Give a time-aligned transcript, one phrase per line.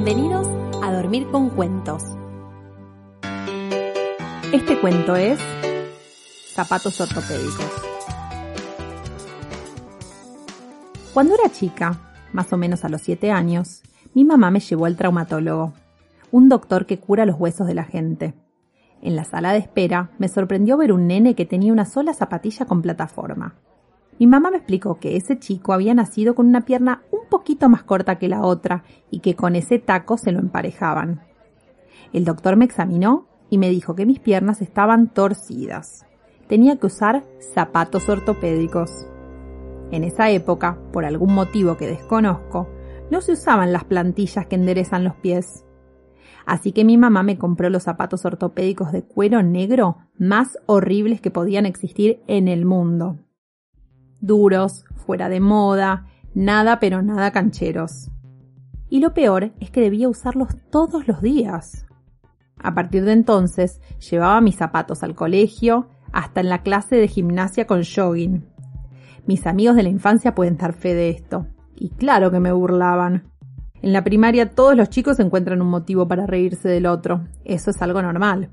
[0.00, 0.46] Bienvenidos
[0.80, 2.04] a Dormir con Cuentos.
[4.52, 5.40] Este cuento es
[6.54, 7.66] Zapatos ortopédicos.
[11.12, 13.82] Cuando era chica, más o menos a los 7 años,
[14.14, 15.72] mi mamá me llevó al traumatólogo,
[16.30, 18.34] un doctor que cura los huesos de la gente.
[19.02, 22.66] En la sala de espera me sorprendió ver un nene que tenía una sola zapatilla
[22.66, 23.56] con plataforma.
[24.18, 27.84] Mi mamá me explicó que ese chico había nacido con una pierna un poquito más
[27.84, 31.22] corta que la otra y que con ese taco se lo emparejaban.
[32.12, 36.04] El doctor me examinó y me dijo que mis piernas estaban torcidas.
[36.48, 38.90] Tenía que usar zapatos ortopédicos.
[39.92, 42.68] En esa época, por algún motivo que desconozco,
[43.10, 45.64] no se usaban las plantillas que enderezan los pies.
[46.44, 51.30] Así que mi mamá me compró los zapatos ortopédicos de cuero negro más horribles que
[51.30, 53.18] podían existir en el mundo
[54.20, 58.10] duros, fuera de moda, nada pero nada cancheros.
[58.88, 61.86] Y lo peor es que debía usarlos todos los días.
[62.58, 63.80] A partir de entonces
[64.10, 68.46] llevaba mis zapatos al colegio, hasta en la clase de gimnasia con jogging.
[69.26, 71.46] Mis amigos de la infancia pueden dar fe de esto.
[71.76, 73.30] Y claro que me burlaban.
[73.82, 77.24] En la primaria todos los chicos encuentran un motivo para reírse del otro.
[77.44, 78.50] Eso es algo normal.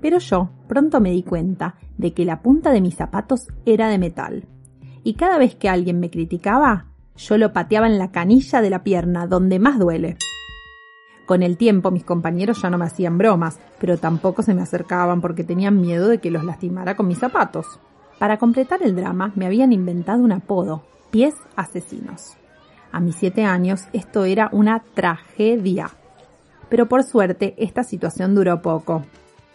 [0.00, 3.98] Pero yo pronto me di cuenta de que la punta de mis zapatos era de
[3.98, 4.46] metal
[5.04, 8.82] y cada vez que alguien me criticaba, yo lo pateaba en la canilla de la
[8.82, 10.16] pierna, donde más duele.
[11.26, 15.20] Con el tiempo mis compañeros ya no me hacían bromas, pero tampoco se me acercaban
[15.20, 17.66] porque tenían miedo de que los lastimara con mis zapatos.
[18.18, 22.36] Para completar el drama me habían inventado un apodo, pies asesinos.
[22.92, 25.90] A mis siete años esto era una tragedia.
[26.70, 29.04] Pero por suerte esta situación duró poco.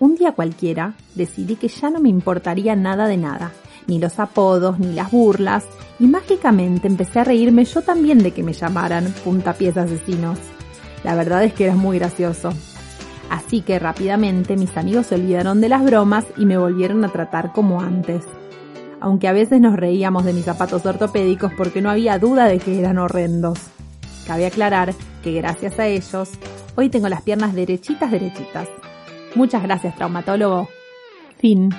[0.00, 3.52] Un día cualquiera decidí que ya no me importaría nada de nada
[3.90, 5.64] ni los apodos, ni las burlas,
[5.98, 10.38] y mágicamente empecé a reírme yo también de que me llamaran puntapiés asesinos.
[11.04, 12.52] La verdad es que era muy gracioso.
[13.28, 17.52] Así que rápidamente mis amigos se olvidaron de las bromas y me volvieron a tratar
[17.52, 18.24] como antes.
[19.00, 22.78] Aunque a veces nos reíamos de mis zapatos ortopédicos porque no había duda de que
[22.78, 23.58] eran horrendos.
[24.26, 26.30] Cabe aclarar que gracias a ellos,
[26.76, 28.68] hoy tengo las piernas derechitas derechitas.
[29.34, 30.68] Muchas gracias, traumatólogo.
[31.38, 31.70] Fin.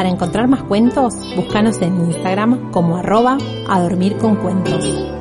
[0.00, 3.36] Para encontrar más cuentos, búscanos en Instagram como arroba
[3.68, 5.19] a dormir con cuentos.